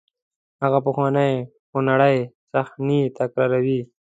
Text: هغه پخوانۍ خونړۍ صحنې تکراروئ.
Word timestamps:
هغه 0.61 0.79
پخوانۍ 0.85 1.33
خونړۍ 1.69 2.17
صحنې 2.51 3.01
تکراروئ. 3.17 3.79